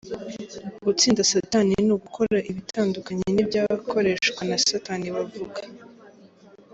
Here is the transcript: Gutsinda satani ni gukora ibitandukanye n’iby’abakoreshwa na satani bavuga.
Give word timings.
Gutsinda 0.85 1.21
satani 1.31 1.73
ni 1.87 1.95
gukora 2.03 2.37
ibitandukanye 2.51 3.23
n’iby’abakoreshwa 3.31 4.41
na 4.49 4.57
satani 4.67 5.07
bavuga. 5.15 5.59